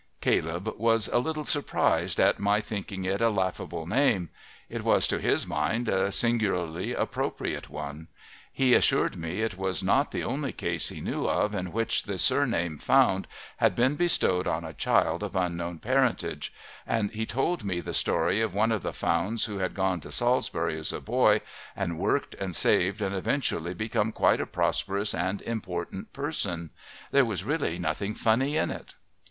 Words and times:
Caleb 0.19 0.67
was 0.79 1.09
a 1.09 1.19
little 1.19 1.45
surprised 1.45 2.19
at 2.19 2.39
my 2.39 2.59
thinking 2.59 3.05
it 3.05 3.21
a 3.21 3.29
laughable 3.29 3.85
name. 3.85 4.29
It 4.67 4.81
was 4.83 5.07
to 5.09 5.19
his 5.19 5.45
mind 5.45 5.87
a 5.87 6.11
singularly 6.11 6.95
appropriate 6.95 7.69
one; 7.69 8.07
he 8.51 8.73
assured 8.73 9.15
me 9.15 9.43
it 9.43 9.59
was 9.59 9.83
not 9.83 10.09
the 10.09 10.23
only 10.23 10.53
case 10.53 10.89
he 10.89 11.01
knew 11.01 11.27
of 11.27 11.53
in 11.53 11.71
which 11.71 12.01
the 12.01 12.17
surname 12.17 12.79
Found 12.79 13.27
had 13.57 13.75
been 13.75 13.95
bestowed 13.95 14.47
on 14.47 14.65
a 14.65 14.73
child 14.73 15.21
of 15.21 15.35
unknown 15.35 15.77
parentage, 15.77 16.51
and 16.87 17.11
he 17.11 17.27
told 17.27 17.63
me 17.63 17.79
the 17.79 17.93
story 17.93 18.41
of 18.41 18.55
one 18.55 18.71
of 18.71 18.81
the 18.81 18.93
Founds 18.93 19.45
who 19.45 19.59
had 19.59 19.75
gone 19.75 19.99
to 19.99 20.11
Salisbury 20.11 20.79
as 20.79 20.91
a 20.91 20.99
boy 20.99 21.41
and 21.75 21.99
worked 21.99 22.33
and 22.39 22.55
saved 22.55 23.03
and 23.03 23.13
eventually 23.13 23.75
become 23.75 24.11
quite 24.11 24.41
a 24.41 24.47
prosperous 24.47 25.13
and 25.13 25.43
important 25.43 26.11
person. 26.11 26.71
There 27.11 27.23
was 27.23 27.43
really 27.43 27.77
nothing 27.77 28.15
funny 28.15 28.57
in 28.57 28.71
it. 28.71 28.95